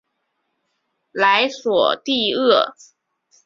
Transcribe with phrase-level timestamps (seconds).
[1.11, 2.73] 莱索蒂厄。